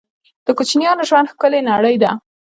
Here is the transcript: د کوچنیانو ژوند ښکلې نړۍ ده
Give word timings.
د 0.45 0.47
کوچنیانو 0.57 1.07
ژوند 1.09 1.31
ښکلې 1.31 1.59
نړۍ 1.69 1.95
ده 2.03 2.11